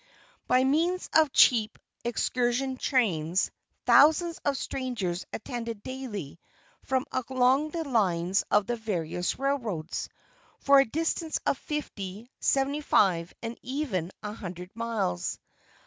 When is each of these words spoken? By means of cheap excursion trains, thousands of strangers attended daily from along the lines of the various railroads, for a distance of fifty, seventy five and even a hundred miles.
By 0.47 0.63
means 0.63 1.11
of 1.13 1.31
cheap 1.31 1.77
excursion 2.03 2.77
trains, 2.77 3.51
thousands 3.85 4.39
of 4.39 4.57
strangers 4.57 5.27
attended 5.31 5.83
daily 5.83 6.39
from 6.81 7.05
along 7.11 7.69
the 7.69 7.87
lines 7.87 8.43
of 8.49 8.65
the 8.65 8.77
various 8.77 9.37
railroads, 9.37 10.09
for 10.59 10.79
a 10.79 10.85
distance 10.89 11.37
of 11.45 11.55
fifty, 11.59 12.31
seventy 12.39 12.81
five 12.81 13.31
and 13.43 13.59
even 13.61 14.09
a 14.23 14.33
hundred 14.33 14.75
miles. 14.75 15.37